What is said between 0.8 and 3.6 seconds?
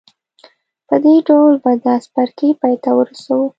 په دې ډول به دا څپرکی پای ته ورسوو